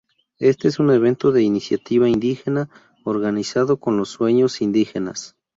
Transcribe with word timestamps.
Este 0.39 0.67
es 0.69 0.79
un 0.79 0.89
evento 0.89 1.31
de 1.31 1.43
Iniciativa 1.43 2.09
Indígena 2.09 2.69
organizado 3.03 3.77
con 3.77 3.97
los 3.97 4.09
sueños 4.09 4.59
indígenas. 4.59 5.35